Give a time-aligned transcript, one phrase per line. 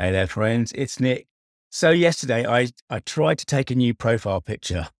[0.00, 0.70] Hey there, friends.
[0.76, 1.26] It's Nick.
[1.70, 4.90] So yesterday, I I tried to take a new profile picture,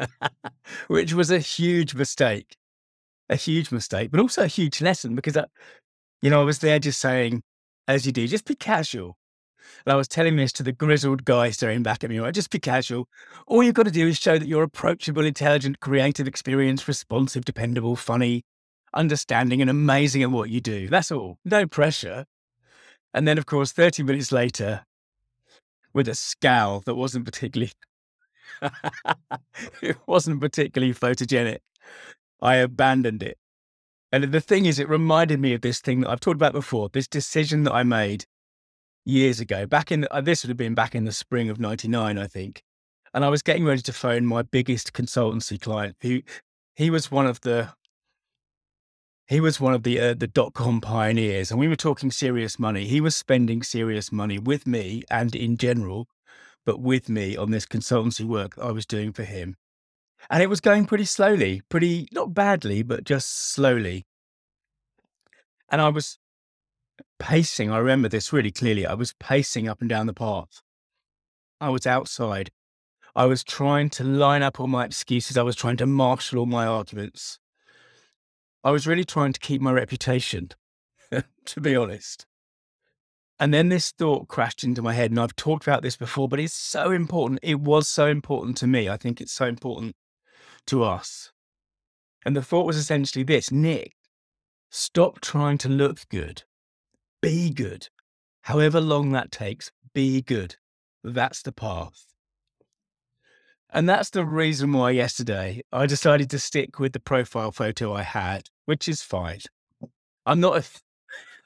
[0.88, 2.58] which was a huge mistake,
[3.30, 5.46] a huge mistake, but also a huge lesson because I,
[6.20, 7.42] you know, I was there just saying,
[7.88, 9.16] as you do, just be casual.
[9.86, 12.34] And I was telling this to the grizzled guy staring back at me, right?
[12.34, 13.08] Just be casual.
[13.46, 17.96] All you've got to do is show that you're approachable, intelligent, creative, experienced, responsive, dependable,
[17.96, 18.44] funny,
[18.92, 20.86] understanding, and amazing at what you do.
[20.86, 21.38] That's all.
[21.46, 22.26] No pressure.
[23.14, 24.84] And then, of course, 30 minutes later,
[25.94, 27.72] with a scowl that wasn't particularly
[29.82, 31.58] it wasn't particularly photogenic,
[32.40, 33.38] I abandoned it.
[34.10, 36.88] And the thing is, it reminded me of this thing that I've talked about before,
[36.88, 38.24] this decision that I made
[39.04, 42.18] years ago, back in, uh, this would have been back in the spring of 99,
[42.18, 42.62] I think.
[43.12, 46.22] And I was getting ready to phone my biggest consultancy client, who
[46.74, 47.70] he was one of the
[49.28, 52.58] he was one of the uh, the dot com pioneers, and we were talking serious
[52.58, 52.86] money.
[52.86, 56.08] He was spending serious money with me and in general,
[56.64, 59.56] but with me on this consultancy work I was doing for him,
[60.30, 64.06] and it was going pretty slowly, pretty not badly, but just slowly.
[65.70, 66.18] And I was
[67.18, 67.70] pacing.
[67.70, 68.86] I remember this really clearly.
[68.86, 70.62] I was pacing up and down the path.
[71.60, 72.50] I was outside.
[73.14, 75.36] I was trying to line up all my excuses.
[75.36, 77.38] I was trying to marshal all my arguments.
[78.68, 80.50] I was really trying to keep my reputation,
[81.46, 82.26] to be honest.
[83.40, 86.38] And then this thought crashed into my head, and I've talked about this before, but
[86.38, 87.40] it's so important.
[87.42, 88.86] It was so important to me.
[88.86, 89.96] I think it's so important
[90.66, 91.32] to us.
[92.26, 93.94] And the thought was essentially this Nick,
[94.68, 96.42] stop trying to look good.
[97.22, 97.88] Be good.
[98.42, 100.56] However long that takes, be good.
[101.02, 102.04] That's the path.
[103.70, 108.02] And that's the reason why yesterday I decided to stick with the profile photo I
[108.02, 109.40] had, which is fine.
[110.24, 110.64] I'm not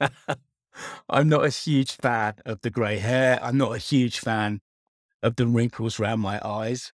[0.00, 0.08] a
[1.08, 3.38] I'm not a huge fan of the grey hair.
[3.42, 4.60] I'm not a huge fan
[5.22, 6.92] of the wrinkles around my eyes.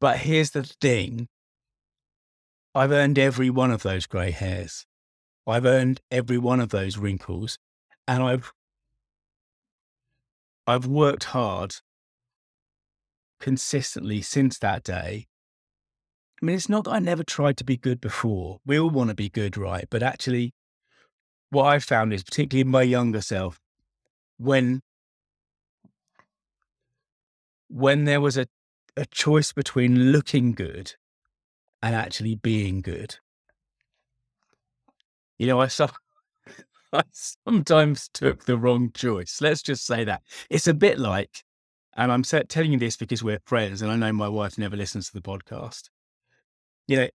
[0.00, 1.28] But here's the thing.
[2.74, 4.86] I've earned every one of those grey hairs.
[5.46, 7.58] I've earned every one of those wrinkles
[8.06, 8.52] and I've
[10.66, 11.76] I've worked hard
[13.42, 15.26] consistently since that day.
[16.40, 18.60] I mean, it's not that I never tried to be good before.
[18.64, 19.86] We all want to be good, right?
[19.90, 20.54] But actually,
[21.50, 23.60] what I've found is, particularly in my younger self,
[24.38, 24.80] when
[27.68, 28.46] when there was a,
[28.96, 30.94] a choice between looking good
[31.82, 33.16] and actually being good,
[35.38, 35.68] you know, I,
[36.92, 39.40] I sometimes took the wrong choice.
[39.40, 40.22] Let's just say that.
[40.48, 41.42] It's a bit like
[41.96, 45.08] and I'm telling you this because we're friends, and I know my wife never listens
[45.08, 45.90] to the podcast.
[46.88, 47.08] You know,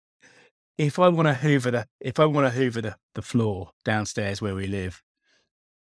[0.78, 4.42] if I want to hoover the if I want to hoover the, the floor downstairs
[4.42, 5.02] where we live,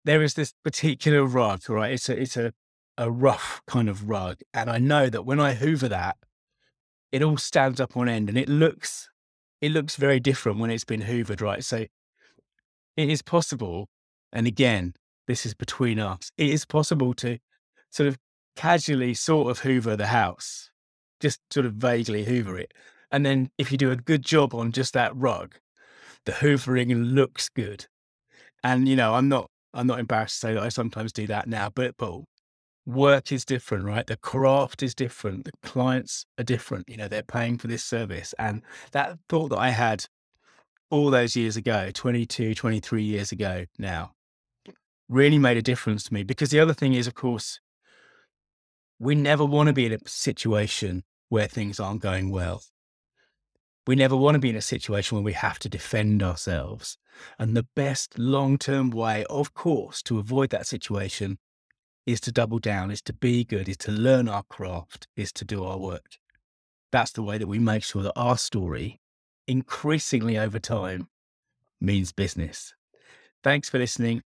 [0.06, 1.94] there is this particular rug, right?
[1.94, 2.54] It's a it's a
[2.98, 6.18] a rough kind of rug, and I know that when I hoover that,
[7.12, 9.10] it all stands up on end, and it looks
[9.62, 11.64] it looks very different when it's been hoovered, right?
[11.64, 11.86] So
[12.98, 13.88] it is possible,
[14.34, 14.96] and again,
[15.28, 16.32] this is between us.
[16.38, 17.38] It is possible to
[17.92, 18.18] sort of
[18.60, 20.70] casually sort of hoover the house,
[21.22, 22.74] just sort of vaguely hoover it.
[23.10, 25.56] And then if you do a good job on just that rug,
[26.26, 27.86] the hoovering looks good.
[28.62, 31.48] And you know, I'm not I'm not embarrassed to say that I sometimes do that
[31.48, 31.96] now, but
[32.86, 34.06] work is different, right?
[34.06, 35.46] The craft is different.
[35.46, 36.90] The clients are different.
[36.90, 38.34] You know, they're paying for this service.
[38.38, 38.62] And
[38.92, 40.06] that thought that I had
[40.90, 44.12] all those years ago, 22, 23 years ago now,
[45.08, 46.24] really made a difference to me.
[46.24, 47.62] Because the other thing is, of course,
[49.00, 52.64] we never want to be in a situation where things aren't going well.
[53.88, 56.98] We never want to be in a situation where we have to defend ourselves.
[57.40, 61.40] And the best long term way, of course, to avoid that situation
[62.06, 65.46] is to double down, is to be good, is to learn our craft, is to
[65.46, 66.18] do our work.
[66.92, 69.00] That's the way that we make sure that our story,
[69.48, 71.08] increasingly over time,
[71.80, 72.74] means business.
[73.44, 74.24] Thanks for listening.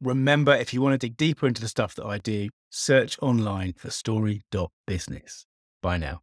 [0.00, 3.74] Remember, if you want to dig deeper into the stuff that I do, search online
[3.74, 5.46] for story.business.
[5.82, 6.20] Bye now.